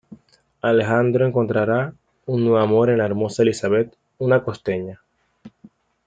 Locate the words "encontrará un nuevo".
1.27-2.57